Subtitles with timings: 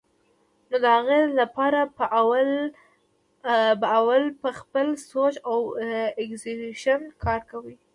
[0.69, 1.83] نو د هغې له پاره
[3.79, 5.57] به اول پۀ خپل سوچ او
[6.21, 7.75] اېکزیکيوشن کار کوي